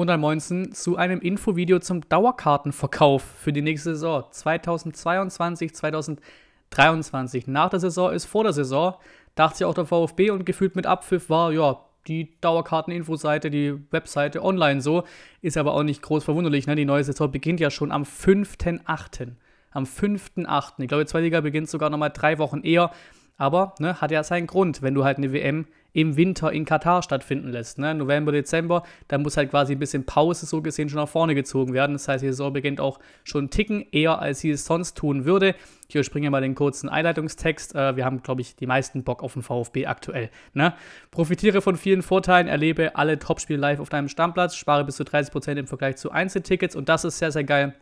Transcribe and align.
und 0.00 0.08
ein 0.08 0.20
Moinsen 0.20 0.72
zu 0.72 0.96
einem 0.96 1.20
Infovideo 1.20 1.78
zum 1.78 2.08
Dauerkartenverkauf 2.08 3.22
für 3.22 3.52
die 3.52 3.60
nächste 3.60 3.90
Saison 3.94 4.24
2022, 4.30 5.74
2023. 5.74 7.46
Nach 7.46 7.68
der 7.68 7.80
Saison 7.80 8.10
ist 8.10 8.24
vor 8.24 8.44
der 8.44 8.54
Saison, 8.54 8.94
dachte 9.34 9.58
sich 9.58 9.66
auch 9.66 9.74
der 9.74 9.84
VfB 9.84 10.30
und 10.30 10.46
gefühlt 10.46 10.74
mit 10.74 10.86
Abpfiff 10.86 11.28
war, 11.28 11.52
ja, 11.52 11.84
die 12.06 12.40
Dauerkarten-Infoseite, 12.40 13.50
die 13.50 13.74
Webseite 13.90 14.42
online 14.42 14.80
so. 14.80 15.04
Ist 15.42 15.58
aber 15.58 15.74
auch 15.74 15.82
nicht 15.82 16.00
groß 16.00 16.24
verwunderlich, 16.24 16.66
ne? 16.66 16.76
Die 16.76 16.86
neue 16.86 17.04
Saison 17.04 17.30
beginnt 17.30 17.60
ja 17.60 17.70
schon 17.70 17.92
am 17.92 18.04
5.8. 18.04 19.32
Am 19.70 19.84
5.8. 19.84 20.72
Ich 20.78 20.88
glaube, 20.88 21.04
die 21.04 21.10
zweite 21.10 21.24
Liga 21.24 21.42
beginnt 21.42 21.68
sogar 21.68 21.90
nochmal 21.90 22.10
drei 22.10 22.38
Wochen 22.38 22.62
eher. 22.62 22.90
Aber 23.36 23.74
ne, 23.78 24.00
hat 24.00 24.10
ja 24.10 24.22
seinen 24.22 24.46
Grund, 24.46 24.80
wenn 24.80 24.94
du 24.94 25.04
halt 25.04 25.18
eine 25.18 25.32
WM 25.34 25.66
im 25.92 26.16
Winter 26.16 26.52
in 26.52 26.64
Katar 26.64 27.02
stattfinden 27.02 27.48
lässt. 27.48 27.78
Ne? 27.78 27.94
November, 27.94 28.32
Dezember, 28.32 28.82
da 29.08 29.18
muss 29.18 29.36
halt 29.36 29.50
quasi 29.50 29.72
ein 29.72 29.78
bisschen 29.78 30.04
Pause 30.04 30.46
so 30.46 30.62
gesehen 30.62 30.88
schon 30.88 31.00
nach 31.00 31.08
vorne 31.08 31.34
gezogen 31.34 31.72
werden. 31.72 31.92
Das 31.92 32.08
heißt, 32.08 32.22
die 32.22 32.28
Saison 32.28 32.52
beginnt 32.52 32.80
auch 32.80 32.98
schon 33.24 33.42
einen 33.42 33.50
Ticken 33.50 33.86
eher, 33.92 34.20
als 34.20 34.40
sie 34.40 34.50
es 34.50 34.64
sonst 34.64 34.96
tun 34.96 35.24
würde. 35.24 35.54
Ich 35.88 35.96
überspringe 35.96 36.30
mal 36.30 36.40
den 36.40 36.54
kurzen 36.54 36.88
Einleitungstext. 36.88 37.74
Äh, 37.74 37.96
wir 37.96 38.04
haben, 38.04 38.22
glaube 38.22 38.40
ich, 38.42 38.54
die 38.54 38.66
meisten 38.66 39.02
Bock 39.02 39.22
auf 39.22 39.32
den 39.32 39.42
VfB 39.42 39.86
aktuell. 39.86 40.30
Ne? 40.54 40.74
Profitiere 41.10 41.60
von 41.60 41.76
vielen 41.76 42.02
Vorteilen, 42.02 42.46
erlebe 42.46 42.94
alle 42.96 43.18
Topspiele 43.18 43.58
live 43.58 43.80
auf 43.80 43.88
deinem 43.88 44.08
Stammplatz, 44.08 44.54
spare 44.54 44.84
bis 44.84 44.96
zu 44.96 45.02
30% 45.02 45.56
im 45.56 45.66
Vergleich 45.66 45.96
zu 45.96 46.10
Einzeltickets 46.10 46.76
und 46.76 46.88
das 46.88 47.04
ist 47.04 47.18
sehr, 47.18 47.32
sehr 47.32 47.44
geil. 47.44 47.74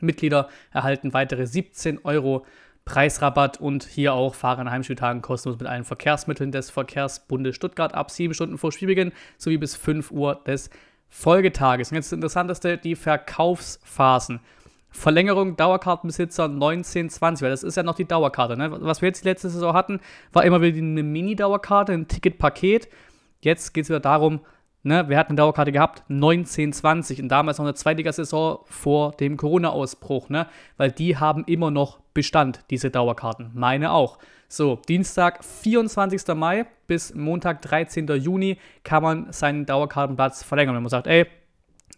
Mitglieder 0.00 0.48
erhalten 0.72 1.12
weitere 1.12 1.46
17 1.46 2.04
Euro 2.04 2.46
Preisrabatt 2.88 3.60
und 3.60 3.84
hier 3.84 4.14
auch 4.14 4.34
Fahrer 4.34 4.60
an 4.60 4.70
Heimspieltagen 4.70 5.20
kostenlos 5.20 5.60
mit 5.60 5.68
allen 5.68 5.84
Verkehrsmitteln 5.84 6.52
des 6.52 6.70
Verkehrsbundes 6.70 7.54
Stuttgart 7.54 7.94
ab 7.94 8.10
sieben 8.10 8.32
Stunden 8.32 8.56
vor 8.56 8.72
Spielbeginn 8.72 9.12
sowie 9.36 9.58
bis 9.58 9.76
5 9.76 10.10
Uhr 10.10 10.40
des 10.46 10.70
Folgetages. 11.10 11.90
Und 11.90 11.96
jetzt 11.96 12.06
das 12.06 12.14
Interessanteste, 12.14 12.78
die 12.78 12.96
Verkaufsphasen. 12.96 14.40
Verlängerung 14.88 15.54
Dauerkartenbesitzer 15.54 16.44
1920, 16.44 17.42
weil 17.42 17.50
das 17.50 17.62
ist 17.62 17.76
ja 17.76 17.82
noch 17.82 17.94
die 17.94 18.06
Dauerkarte. 18.06 18.56
Ne? 18.56 18.70
Was 18.80 19.02
wir 19.02 19.08
jetzt 19.08 19.22
die 19.22 19.28
letzte 19.28 19.50
Saison 19.50 19.74
hatten, 19.74 20.00
war 20.32 20.46
immer 20.46 20.62
wieder 20.62 20.78
eine 20.78 21.02
Mini-Dauerkarte, 21.02 21.92
ein 21.92 22.08
Ticketpaket. 22.08 22.88
Jetzt 23.42 23.74
geht 23.74 23.84
es 23.84 23.90
wieder 23.90 24.00
darum, 24.00 24.40
Ne, 24.84 25.04
wer 25.08 25.18
hat 25.18 25.28
eine 25.28 25.36
Dauerkarte 25.36 25.72
gehabt? 25.72 26.04
1920 26.08 27.20
und 27.22 27.28
damals 27.28 27.58
noch 27.58 27.64
eine 27.64 27.74
Zweitligasaison 27.74 28.60
vor 28.64 29.12
dem 29.12 29.36
Corona-Ausbruch, 29.36 30.28
ne? 30.28 30.46
Weil 30.76 30.92
die 30.92 31.16
haben 31.16 31.44
immer 31.46 31.70
noch 31.70 31.98
Bestand, 32.14 32.60
diese 32.70 32.90
Dauerkarten. 32.90 33.50
Meine 33.54 33.92
auch. 33.92 34.18
So, 34.48 34.80
Dienstag, 34.88 35.44
24. 35.44 36.34
Mai 36.34 36.66
bis 36.86 37.14
Montag, 37.14 37.60
13. 37.62 38.06
Juni 38.16 38.58
kann 38.82 39.02
man 39.02 39.32
seinen 39.32 39.66
Dauerkartenplatz 39.66 40.42
verlängern. 40.42 40.74
Wenn 40.74 40.82
man 40.82 40.90
sagt, 40.90 41.06
ey, 41.06 41.26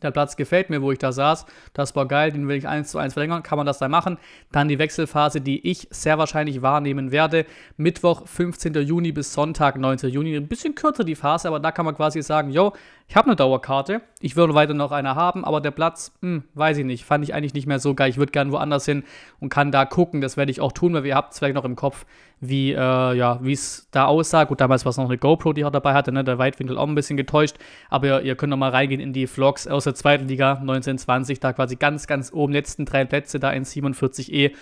der 0.03 0.11
Platz 0.11 0.37
gefällt 0.37 0.71
mir, 0.71 0.83
wo 0.83 0.93
ich 0.93 0.99
da 0.99 1.13
saß, 1.13 1.47
das 1.73 1.95
war 1.97 2.07
geil, 2.07 2.33
den 2.33 2.49
will 2.49 2.57
ich 2.57 2.69
eins 2.69 2.91
zu 2.91 2.99
eins 2.99 3.15
verlängern, 3.15 3.43
kann 3.43 3.57
man 3.57 3.67
das 3.67 3.79
da 3.79 3.89
machen. 3.89 4.19
Dann 4.53 4.69
die 4.69 4.79
Wechselphase, 4.79 5.41
die 5.41 5.69
ich 5.69 5.89
sehr 5.91 6.19
wahrscheinlich 6.19 6.63
wahrnehmen 6.63 7.13
werde, 7.13 7.47
Mittwoch, 7.77 8.27
15. 8.27 8.75
Juni 8.75 9.13
bis 9.13 9.33
Sonntag, 9.33 9.77
19. 9.77 10.11
Juni, 10.11 10.37
ein 10.37 10.49
bisschen 10.49 10.75
kürzer 10.75 11.05
die 11.05 11.15
Phase, 11.15 11.49
aber 11.49 11.61
da 11.61 11.73
kann 11.73 11.85
man 11.85 11.95
quasi 11.95 12.23
sagen, 12.23 12.51
yo, 12.51 12.73
ich 13.11 13.17
habe 13.17 13.27
eine 13.27 13.35
Dauerkarte, 13.35 14.03
ich 14.21 14.37
würde 14.37 14.55
weiter 14.55 14.73
noch 14.73 14.93
eine 14.93 15.17
haben, 15.17 15.45
aber 15.45 15.61
der 15.61 15.73
Platz, 15.73 16.13
hm, 16.23 16.45
weiß 16.55 16.79
ich 16.79 16.85
nicht, 16.85 17.05
fand 17.05 17.25
ich 17.25 17.35
eigentlich 17.35 17.55
nicht 17.55 17.67
mehr 17.67 17.81
so 17.81 17.93
geil. 17.93 18.09
Ich 18.09 18.19
würde 18.19 18.31
gerne 18.31 18.53
woanders 18.53 18.85
hin 18.85 19.03
und 19.41 19.49
kann 19.49 19.73
da 19.73 19.85
gucken. 19.85 20.21
Das 20.21 20.37
werde 20.37 20.53
ich 20.53 20.61
auch 20.61 20.71
tun, 20.71 20.95
weil 20.95 21.05
ihr 21.05 21.17
habt 21.17 21.33
es 21.33 21.41
vielleicht 21.41 21.57
noch 21.57 21.65
im 21.65 21.75
Kopf, 21.75 22.07
wie 22.39 22.71
äh, 22.71 22.77
ja, 22.77 23.41
es 23.45 23.89
da 23.91 24.05
aussah. 24.05 24.45
Gut, 24.45 24.61
damals 24.61 24.85
war 24.85 24.91
es 24.91 24.97
noch 24.97 25.07
eine 25.07 25.19
GoPro, 25.19 25.53
die 25.53 25.63
er 25.63 25.73
dabei 25.73 25.93
hatte, 25.93 26.13
ne? 26.13 26.23
der 26.23 26.39
Weitwinkel 26.39 26.79
auch 26.79 26.87
ein 26.87 26.95
bisschen 26.95 27.17
getäuscht. 27.17 27.57
Aber 27.89 28.07
ihr, 28.07 28.21
ihr 28.21 28.37
könnt 28.37 28.51
noch 28.51 28.57
mal 28.57 28.71
reingehen 28.71 29.01
in 29.01 29.13
die 29.13 29.27
Vlogs 29.27 29.67
aus 29.67 29.83
der 29.83 29.97
zweiten 29.97 30.29
Liga 30.29 30.53
1920, 30.53 31.41
da 31.41 31.53
quasi 31.53 31.75
ganz, 31.75 32.07
ganz 32.07 32.33
oben, 32.33 32.53
letzten 32.53 32.85
drei 32.85 33.05
Plätze, 33.07 33.41
da 33.41 33.51
in 33.51 33.65
47E. 33.65 34.53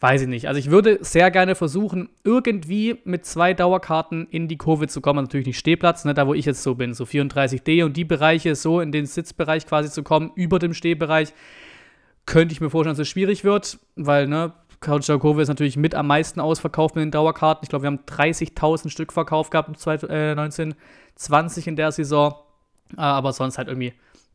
Weiß 0.00 0.22
ich 0.22 0.28
nicht. 0.28 0.48
Also 0.48 0.58
ich 0.58 0.70
würde 0.70 0.98
sehr 1.02 1.30
gerne 1.30 1.54
versuchen, 1.54 2.08
irgendwie 2.24 2.98
mit 3.04 3.26
zwei 3.26 3.52
Dauerkarten 3.52 4.26
in 4.30 4.48
die 4.48 4.56
Kurve 4.56 4.88
zu 4.88 5.02
kommen. 5.02 5.22
Natürlich 5.22 5.46
nicht 5.46 5.58
Stehplatz, 5.58 6.06
ne, 6.06 6.14
da 6.14 6.26
wo 6.26 6.32
ich 6.32 6.46
jetzt 6.46 6.62
so 6.62 6.74
bin, 6.74 6.94
so 6.94 7.04
34D 7.04 7.84
und 7.84 7.98
die 7.98 8.06
Bereiche 8.06 8.54
so 8.54 8.80
in 8.80 8.92
den 8.92 9.04
Sitzbereich 9.04 9.66
quasi 9.66 9.90
zu 9.90 10.02
kommen, 10.02 10.32
über 10.34 10.58
dem 10.58 10.72
Stehbereich, 10.72 11.34
könnte 12.24 12.52
ich 12.52 12.62
mir 12.62 12.70
vorstellen, 12.70 12.94
dass 12.94 13.00
es 13.00 13.08
schwierig 13.08 13.44
wird, 13.44 13.78
weil, 13.96 14.26
ne, 14.26 14.54
Couch 14.80 15.10
Kurve 15.20 15.42
ist 15.42 15.48
natürlich 15.48 15.76
mit 15.76 15.94
am 15.94 16.06
meisten 16.06 16.40
ausverkauft 16.40 16.96
mit 16.96 17.02
den 17.02 17.10
Dauerkarten. 17.10 17.64
Ich 17.64 17.68
glaube, 17.68 17.82
wir 17.82 17.88
haben 17.88 18.00
30.000 18.06 18.88
Stück 18.88 19.12
verkauft 19.12 19.50
gehabt 19.50 19.68
1920 19.68 21.66
in 21.66 21.76
der 21.76 21.92
Saison. 21.92 22.34
Äh, 22.96 23.02
aber 23.02 23.34
sonst 23.34 23.58
halt 23.58 23.68
irgendwie 23.68 23.92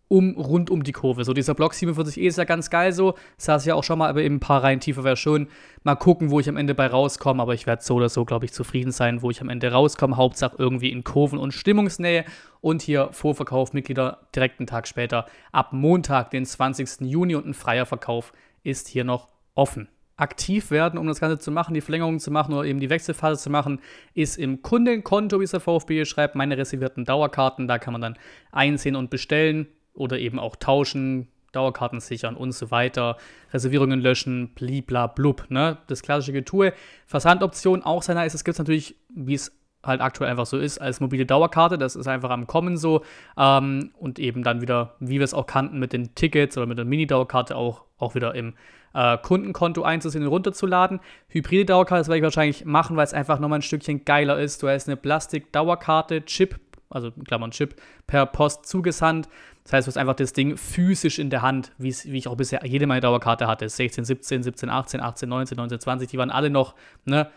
um, 0.07 0.35
rund 0.37 0.69
um 0.69 0.83
die 0.83 0.91
Kurve. 0.91 1.23
So 1.23 1.33
dieser 1.33 1.53
Block 1.53 1.73
47e 1.73 2.21
ist 2.21 2.37
ja 2.37 2.43
ganz 2.43 2.69
geil 2.69 2.93
so. 2.93 3.15
Saß 3.37 3.65
ja 3.65 3.75
auch 3.75 3.83
schon 3.83 3.99
mal, 3.99 4.09
aber 4.09 4.21
eben 4.21 4.35
ein 4.35 4.39
paar 4.39 4.63
Reihen 4.63 4.79
tiefer 4.79 5.03
wäre 5.03 5.17
schön. 5.17 5.47
Mal 5.83 5.95
gucken, 5.95 6.29
wo 6.29 6.39
ich 6.39 6.49
am 6.49 6.57
Ende 6.57 6.75
bei 6.75 6.87
rauskomme. 6.87 7.41
Aber 7.41 7.53
ich 7.53 7.65
werde 7.65 7.83
so 7.83 7.95
oder 7.95 8.09
so, 8.09 8.25
glaube 8.25 8.45
ich, 8.45 8.53
zufrieden 8.53 8.91
sein, 8.91 9.21
wo 9.21 9.31
ich 9.31 9.41
am 9.41 9.49
Ende 9.49 9.71
rauskomme. 9.71 10.17
Hauptsache 10.17 10.55
irgendwie 10.59 10.91
in 10.91 11.03
Kurven 11.03 11.39
und 11.39 11.53
Stimmungsnähe. 11.53 12.25
Und 12.61 12.81
hier 12.81 13.09
Vorverkauf 13.11 13.73
Mitglieder 13.73 14.27
direkt 14.35 14.59
einen 14.59 14.67
Tag 14.67 14.87
später. 14.87 15.25
Ab 15.51 15.73
Montag, 15.73 16.31
den 16.31 16.45
20. 16.45 17.01
Juni 17.01 17.35
und 17.35 17.45
ein 17.45 17.53
freier 17.53 17.85
Verkauf 17.85 18.33
ist 18.63 18.87
hier 18.87 19.03
noch 19.03 19.29
offen 19.53 19.87
aktiv 20.17 20.71
werden, 20.71 20.97
um 20.97 21.07
das 21.07 21.19
Ganze 21.19 21.39
zu 21.39 21.51
machen, 21.51 21.73
die 21.73 21.81
Verlängerung 21.81 22.19
zu 22.19 22.31
machen 22.31 22.53
oder 22.53 22.65
eben 22.65 22.79
die 22.79 22.89
Wechselphase 22.89 23.41
zu 23.41 23.49
machen, 23.49 23.81
ist 24.13 24.37
im 24.37 24.61
Kundenkonto, 24.61 25.39
wie 25.39 25.43
es 25.43 25.51
der 25.51 25.59
VfB 25.59 26.05
schreibt, 26.05 26.35
meine 26.35 26.57
reservierten 26.57 27.03
Dauerkarten. 27.03 27.67
Da 27.67 27.79
kann 27.79 27.91
man 27.91 28.01
dann 28.01 28.17
einsehen 28.51 28.95
und 28.95 29.09
bestellen 29.09 29.67
oder 29.95 30.19
eben 30.19 30.39
auch 30.39 30.55
tauschen, 30.55 31.27
Dauerkarten 31.51 31.99
sichern 32.01 32.35
und 32.35 32.51
so 32.51 32.69
weiter, 32.69 33.17
Reservierungen 33.53 34.01
löschen, 34.01 34.53
blibla 34.55 35.07
blub, 35.07 35.45
ne? 35.49 35.77
Das 35.87 36.01
klassische 36.01 36.33
Getue. 36.33 36.73
Versandoption 37.05 37.81
auch 37.81 38.03
sehr 38.03 38.15
nice. 38.15 38.33
Es 38.33 38.43
gibt 38.43 38.57
natürlich, 38.59 38.95
wie 39.09 39.35
es 39.35 39.57
halt 39.85 40.01
aktuell 40.01 40.29
einfach 40.29 40.45
so 40.45 40.57
ist, 40.57 40.79
als 40.79 40.99
mobile 40.99 41.25
Dauerkarte. 41.25 41.77
Das 41.77 41.95
ist 41.95 42.07
einfach 42.07 42.29
am 42.29 42.47
Kommen 42.47 42.77
so. 42.77 43.03
Ähm, 43.37 43.91
und 43.97 44.19
eben 44.19 44.43
dann 44.43 44.61
wieder, 44.61 44.95
wie 44.99 45.19
wir 45.19 45.23
es 45.23 45.33
auch 45.33 45.45
kannten, 45.45 45.79
mit 45.79 45.93
den 45.93 46.15
Tickets 46.15 46.57
oder 46.57 46.65
mit 46.65 46.77
der 46.77 46.85
Mini-Dauerkarte 46.85 47.55
auch, 47.55 47.83
auch 47.97 48.15
wieder 48.15 48.35
im 48.35 48.55
äh, 48.93 49.17
Kundenkonto 49.17 49.83
einzusehen 49.83 50.23
und 50.23 50.31
runterzuladen. 50.31 50.99
Hybride 51.27 51.65
Dauerkarte, 51.65 52.01
das 52.01 52.07
werde 52.07 52.17
ich 52.17 52.23
wahrscheinlich 52.23 52.65
machen, 52.65 52.97
weil 52.97 53.05
es 53.05 53.13
einfach 53.13 53.39
nochmal 53.39 53.59
ein 53.59 53.63
Stückchen 53.63 54.05
geiler 54.05 54.39
ist. 54.39 54.63
Du 54.63 54.69
hast 54.69 54.87
eine 54.87 54.97
Plastik-Dauerkarte, 54.97 56.25
Chip, 56.25 56.59
also 56.95 57.11
Klammern 57.11 57.51
Chip, 57.51 57.75
per 58.07 58.25
Post 58.25 58.65
zugesandt. 58.65 59.27
Das 59.63 59.73
heißt, 59.73 59.87
du 59.87 59.89
hast 59.89 59.97
einfach 59.97 60.15
das 60.15 60.33
Ding 60.33 60.57
physisch 60.57 61.19
in 61.19 61.29
der 61.29 61.41
Hand, 61.41 61.71
wie 61.77 61.89
ich 61.89 62.27
auch 62.27 62.35
bisher 62.35 62.65
jede 62.65 62.87
meine 62.87 63.01
Dauerkarte 63.01 63.47
hatte. 63.47 63.67
16, 63.67 64.05
17, 64.05 64.43
17, 64.43 64.69
18, 64.69 65.01
18, 65.01 65.29
19, 65.29 65.57
19, 65.57 65.79
20, 65.79 66.09
die 66.09 66.17
waren 66.17 66.31
alle 66.31 66.49
noch, 66.49 66.75
ne, 67.05 67.29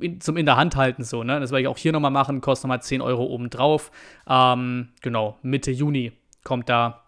in, 0.00 0.20
zum 0.20 0.36
in 0.36 0.46
der 0.46 0.56
Hand 0.56 0.76
halten 0.76 1.04
so, 1.04 1.22
ne? 1.22 1.38
Das 1.40 1.50
werde 1.50 1.62
ich 1.62 1.68
auch 1.68 1.78
hier 1.78 1.92
nochmal 1.92 2.10
machen, 2.10 2.40
kostet 2.40 2.64
nochmal 2.64 2.82
10 2.82 3.00
Euro 3.00 3.24
obendrauf. 3.24 3.90
Ähm, 4.28 4.88
genau, 5.00 5.38
Mitte 5.42 5.70
Juni 5.70 6.12
kommt 6.42 6.68
da 6.68 7.04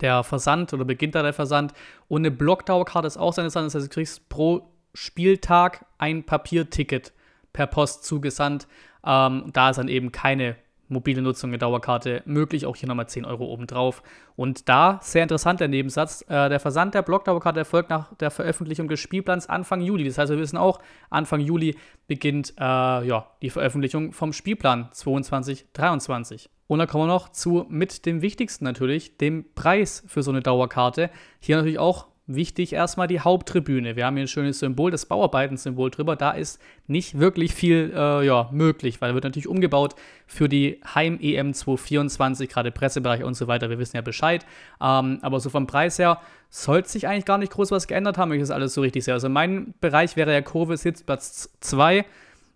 der 0.00 0.22
Versand 0.24 0.72
oder 0.72 0.84
beginnt 0.84 1.14
da 1.14 1.22
der 1.22 1.32
Versand. 1.32 1.72
Und 2.08 2.22
eine 2.22 2.30
Blockdauerkarte 2.30 3.06
ist 3.06 3.16
auch 3.16 3.32
sehr 3.32 3.44
interessant. 3.44 3.66
Das 3.66 3.74
heißt, 3.74 3.86
du 3.86 3.94
kriegst 3.94 4.28
pro 4.28 4.68
Spieltag 4.94 5.86
ein 5.98 6.24
Papierticket 6.24 7.12
per 7.52 7.66
Post 7.66 8.04
zugesandt. 8.04 8.66
Ähm, 9.04 9.50
da 9.52 9.70
ist 9.70 9.76
dann 9.76 9.88
eben 9.88 10.12
keine 10.12 10.56
mobile 10.92 11.22
Nutzung 11.22 11.50
der 11.50 11.58
Dauerkarte 11.58 12.22
möglich. 12.24 12.66
Auch 12.66 12.76
hier 12.76 12.88
nochmal 12.88 13.08
10 13.08 13.24
Euro 13.24 13.46
obendrauf. 13.46 14.02
Und 14.36 14.68
da, 14.68 15.00
sehr 15.02 15.22
interessant 15.22 15.60
der 15.60 15.68
Nebensatz, 15.68 16.22
äh, 16.28 16.48
der 16.48 16.60
Versand 16.60 16.94
der 16.94 17.02
Blockdauerkarte 17.02 17.60
erfolgt 17.60 17.90
nach 17.90 18.14
der 18.14 18.30
Veröffentlichung 18.30 18.88
des 18.88 19.00
Spielplans 19.00 19.48
Anfang 19.48 19.80
Juli. 19.80 20.04
Das 20.04 20.18
heißt, 20.18 20.30
wir 20.30 20.38
wissen 20.38 20.56
auch, 20.56 20.80
Anfang 21.10 21.40
Juli 21.40 21.76
beginnt 22.06 22.54
äh, 22.58 22.62
ja, 22.62 23.26
die 23.42 23.50
Veröffentlichung 23.50 24.12
vom 24.12 24.32
Spielplan 24.32 24.88
22-23. 24.92 26.48
Und 26.68 26.78
dann 26.78 26.88
kommen 26.88 27.04
wir 27.04 27.12
noch 27.12 27.28
zu 27.28 27.66
mit 27.68 28.06
dem 28.06 28.22
Wichtigsten 28.22 28.64
natürlich, 28.64 29.18
dem 29.18 29.44
Preis 29.54 30.04
für 30.06 30.22
so 30.22 30.30
eine 30.30 30.40
Dauerkarte. 30.40 31.10
Hier 31.38 31.56
natürlich 31.56 31.78
auch 31.78 32.06
wichtig 32.26 32.72
erstmal 32.72 33.08
die 33.08 33.20
Haupttribüne. 33.20 33.96
Wir 33.96 34.06
haben 34.06 34.16
hier 34.16 34.24
ein 34.24 34.28
schönes 34.28 34.58
Symbol, 34.60 34.90
das 34.90 35.06
Bauarbeiten-Symbol 35.06 35.90
drüber. 35.90 36.16
Da 36.16 36.30
ist 36.30 36.60
nicht 36.86 37.18
wirklich 37.18 37.54
viel 37.54 37.92
äh, 37.94 38.24
ja, 38.24 38.48
möglich, 38.52 39.00
weil 39.00 39.14
wird 39.14 39.24
natürlich 39.24 39.48
umgebaut 39.48 39.94
für 40.26 40.48
die 40.48 40.80
Heim-EM 40.94 41.52
224, 41.52 42.48
gerade 42.48 42.70
Pressebereich 42.70 43.24
und 43.24 43.34
so 43.34 43.48
weiter. 43.48 43.70
Wir 43.70 43.78
wissen 43.78 43.96
ja 43.96 44.02
Bescheid. 44.02 44.46
Ähm, 44.80 45.18
aber 45.22 45.40
so 45.40 45.50
vom 45.50 45.66
Preis 45.66 45.98
her 45.98 46.20
sollte 46.48 46.88
sich 46.88 47.08
eigentlich 47.08 47.24
gar 47.24 47.38
nicht 47.38 47.52
groß 47.52 47.70
was 47.70 47.86
geändert 47.86 48.18
haben, 48.18 48.30
wenn 48.30 48.38
ich 48.38 48.42
das 48.42 48.50
alles 48.50 48.74
so 48.74 48.82
richtig 48.82 49.04
sehe. 49.04 49.14
Also 49.14 49.28
mein 49.28 49.74
Bereich 49.80 50.16
wäre 50.16 50.32
ja 50.32 50.42
Kurve 50.42 50.76
Sitzplatz 50.76 51.50
2 51.60 52.04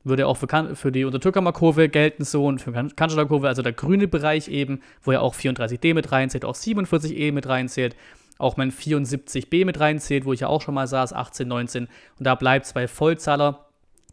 würde 0.05 0.29
auch 0.29 0.37
für, 0.37 0.77
für 0.77 0.93
die 0.93 1.05
Untertürkamer 1.05 1.53
Kurve 1.53 1.89
gelten 1.89 2.25
so 2.25 2.47
und 2.47 2.63
für 2.63 2.71
Kanzler 2.71 3.27
Kurve, 3.27 3.49
also 3.49 3.63
der 3.63 3.73
grüne 3.73 4.07
Bereich 4.07 4.47
eben, 4.47 4.81
wo 5.03 5.11
ja 5.11 5.19
auch 5.19 5.35
34D 5.35 5.95
mit 5.95 6.13
reinzählt, 6.13 6.45
auch 6.45 6.55
47E 6.55 7.33
mit 7.33 7.49
reinzählt 7.49 7.97
auch 8.39 8.57
mein 8.57 8.73
74b 8.73 9.65
mit 9.65 9.81
reinzählt, 9.81 10.25
wo 10.25 10.33
ich 10.33 10.41
ja 10.41 10.49
auch 10.49 10.63
schon 10.63 10.75
mal 10.75 10.87
saß, 10.87 11.13
18, 11.13 11.49
19. 11.49 11.85
Und 11.85 11.91
da 12.19 12.35
bleibt 12.35 12.67
es 12.67 12.73
bei 12.73 12.89
Vollzahler 12.89 13.67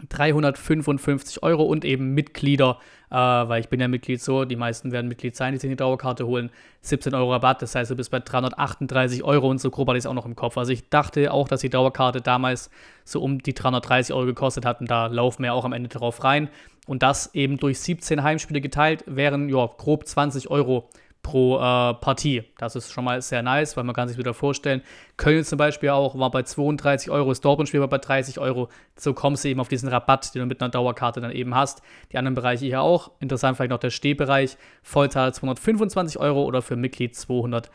355 0.10 1.44
Euro 1.44 1.64
und 1.64 1.86
eben 1.86 2.14
Mitglieder, 2.14 2.80
äh, 3.10 3.16
weil 3.16 3.62
ich 3.62 3.70
bin 3.70 3.80
ja 3.80 3.88
Mitglied 3.88 4.22
so, 4.22 4.44
die 4.44 4.56
meisten 4.56 4.92
werden 4.92 5.08
Mitglied 5.08 5.36
sein, 5.36 5.54
die 5.54 5.60
sich 5.60 5.70
die 5.70 5.76
Dauerkarte 5.76 6.26
holen, 6.26 6.50
17 6.82 7.14
Euro 7.14 7.32
Rabatt, 7.32 7.62
das 7.62 7.76
heißt, 7.76 7.92
du 7.92 7.96
bist 7.96 8.12
bei 8.12 8.20
338 8.20 9.24
Euro 9.24 9.50
und 9.50 9.60
so 9.60 9.70
grob 9.70 9.88
hatte 9.88 9.98
ich 9.98 10.04
es 10.04 10.08
auch 10.08 10.14
noch 10.14 10.26
im 10.26 10.36
Kopf. 10.36 10.58
Also 10.58 10.72
ich 10.72 10.90
dachte 10.90 11.32
auch, 11.32 11.48
dass 11.48 11.62
die 11.62 11.70
Dauerkarte 11.70 12.22
damals 12.22 12.70
so 13.06 13.22
um 13.22 13.42
die 13.42 13.54
330 13.54 14.14
Euro 14.14 14.26
gekostet 14.26 14.66
hat 14.66 14.82
und 14.82 14.90
da 14.90 15.08
laufen 15.08 15.44
wir 15.44 15.54
auch 15.54 15.66
am 15.66 15.74
Ende 15.74 15.90
drauf 15.90 16.24
rein. 16.24 16.50
Und 16.86 17.02
das 17.02 17.34
eben 17.34 17.58
durch 17.58 17.80
17 17.80 18.24
Heimspiele 18.24 18.60
geteilt 18.60 19.06
wären 19.08 19.48
ja 19.48 19.70
grob 19.78 20.06
20 20.06 20.50
Euro 20.50 20.90
pro 21.24 21.56
äh, 21.56 21.94
Partie. 21.96 22.44
Das 22.58 22.76
ist 22.76 22.92
schon 22.92 23.06
mal 23.06 23.22
sehr 23.22 23.42
nice, 23.42 23.76
weil 23.76 23.86
man 23.86 23.96
kann 23.96 24.08
sich 24.08 24.18
wieder 24.18 24.34
vorstellen, 24.34 24.82
Köln 25.18 25.44
zum 25.44 25.58
Beispiel 25.58 25.90
auch 25.90 26.20
war 26.20 26.30
bei 26.30 26.44
32 26.44 27.10
Euro, 27.10 27.30
das 27.30 27.42
Dortmund-Spiel 27.42 27.80
war 27.80 27.88
bei 27.88 27.98
30 27.98 28.40
Euro. 28.40 28.70
So 28.96 29.14
kommst 29.14 29.44
du 29.44 29.50
eben 29.50 29.60
auf 29.60 29.70
diesen 29.70 29.90
Rabatt, 29.90 30.36
den 30.36 30.42
du 30.42 30.46
mit 30.46 30.62
einer 30.62 30.70
Dauerkarte 30.70 31.22
dann 31.22 31.32
eben 31.32 31.56
hast. 31.56 31.82
Die 32.12 32.18
anderen 32.18 32.36
Bereiche 32.36 32.66
hier 32.66 32.82
auch. 32.82 33.12
Interessant 33.20 33.58
vielleicht 33.58 33.72
noch 33.72 33.80
der 33.80 33.90
Stehbereich. 33.90 34.58
Vollzahl 34.84 35.34
225 35.34 36.20
Euro 36.20 36.44
oder 36.44 36.62
für 36.62 36.76
Mitglied 36.76 37.16
208 37.16 37.72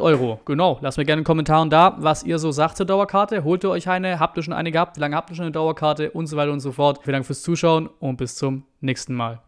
Euro. 0.00 0.40
Genau, 0.46 0.78
lasst 0.80 0.96
mir 0.96 1.04
gerne 1.04 1.20
in 1.20 1.24
den 1.24 1.26
Kommentaren 1.26 1.70
da, 1.70 1.96
was 1.98 2.24
ihr 2.24 2.38
so 2.38 2.50
sagt 2.50 2.78
zur 2.78 2.86
Dauerkarte. 2.86 3.44
Holt 3.44 3.62
ihr 3.62 3.70
euch 3.70 3.88
eine? 3.88 4.18
Habt 4.18 4.38
ihr 4.38 4.42
schon 4.42 4.54
eine 4.54 4.72
gehabt? 4.72 4.96
Wie 4.96 5.00
lange 5.00 5.16
habt 5.16 5.30
ihr 5.30 5.36
schon 5.36 5.44
eine 5.44 5.52
Dauerkarte? 5.52 6.10
Und 6.10 6.26
so 6.26 6.36
weiter 6.36 6.52
und 6.52 6.60
so 6.60 6.72
fort. 6.72 7.00
Vielen 7.02 7.12
Dank 7.12 7.26
fürs 7.26 7.42
Zuschauen 7.42 7.90
und 8.00 8.16
bis 8.16 8.36
zum 8.36 8.64
nächsten 8.80 9.14
Mal. 9.14 9.40